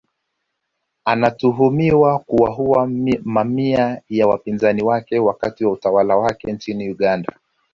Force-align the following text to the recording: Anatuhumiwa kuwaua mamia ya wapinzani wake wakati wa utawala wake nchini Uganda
Anatuhumiwa 1.05 2.19
kuwaua 2.19 2.89
mamia 3.23 4.01
ya 4.09 4.27
wapinzani 4.27 4.83
wake 4.83 5.19
wakati 5.19 5.65
wa 5.65 5.71
utawala 5.71 6.15
wake 6.17 6.51
nchini 6.53 6.89
Uganda 6.89 7.33